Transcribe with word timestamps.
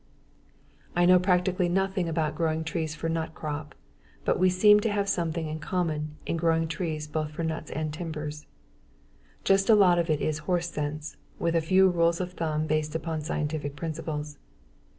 I 0.95 1.05
know 1.05 1.19
practically 1.19 1.69
nothing 1.69 2.09
about 2.09 2.33
growing 2.33 2.63
trees 2.63 2.95
for 2.95 3.05
a 3.05 3.09
nut 3.11 3.35
crop, 3.35 3.75
but 4.25 4.39
we 4.39 4.49
seem 4.49 4.79
to 4.79 4.89
have 4.91 5.07
something 5.07 5.47
in 5.47 5.59
common 5.59 6.15
in 6.25 6.37
growing 6.37 6.67
trees 6.67 7.05
both 7.05 7.29
for 7.29 7.43
nuts 7.43 7.69
and 7.69 7.93
timber. 7.93 8.31
Just 9.43 9.69
a 9.69 9.75
lot 9.75 9.99
of 9.99 10.09
it 10.09 10.19
is 10.19 10.39
"horse 10.49 10.71
sense", 10.71 11.17
with 11.37 11.55
a 11.55 11.61
few 11.61 11.87
rules 11.87 12.19
of 12.19 12.31
thumb 12.33 12.65
based 12.65 12.95
upon 12.95 13.21
scientific 13.21 13.75
principles. 13.75 14.39